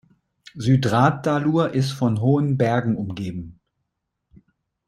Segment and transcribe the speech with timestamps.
[0.57, 3.59] Syðradalur ist von hohen Bergen umgeben.